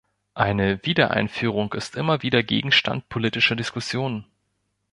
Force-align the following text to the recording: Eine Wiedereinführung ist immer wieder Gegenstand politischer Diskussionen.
Eine 0.33 0.83
Wiedereinführung 0.83 1.73
ist 1.73 1.95
immer 1.95 2.23
wieder 2.23 2.41
Gegenstand 2.41 3.07
politischer 3.07 3.55
Diskussionen. 3.55 4.25